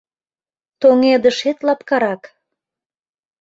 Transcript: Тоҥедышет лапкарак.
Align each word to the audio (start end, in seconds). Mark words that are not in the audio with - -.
Тоҥедышет 0.81 1.57
лапкарак. 1.67 2.21